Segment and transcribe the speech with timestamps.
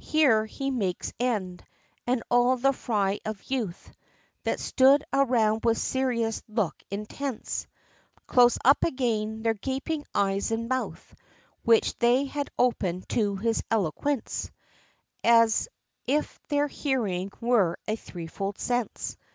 [0.00, 0.04] XXV.
[0.08, 1.62] Here, he makes end;
[2.06, 3.92] and all the fry of youth,
[4.44, 7.66] That stood around with serious look intense,
[8.26, 11.14] Close up again their gaping eyes and mouth,
[11.62, 14.50] Which they had opened to his eloquence,
[15.22, 15.68] As
[16.06, 19.18] if their hearing were a threefold sense.